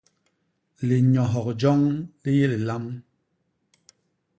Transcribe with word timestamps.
Linyohok 0.87 1.47
joñ 1.61 1.81
li 2.21 2.31
yé 2.37 2.45
lilam. 2.53 2.85